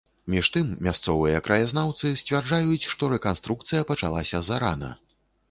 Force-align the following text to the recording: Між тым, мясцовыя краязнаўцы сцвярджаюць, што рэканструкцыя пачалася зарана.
Між 0.33 0.47
тым, 0.53 0.69
мясцовыя 0.87 1.41
краязнаўцы 1.47 2.13
сцвярджаюць, 2.21 2.89
што 2.95 3.11
рэканструкцыя 3.13 3.87
пачалася 3.93 4.45
зарана. 4.51 4.93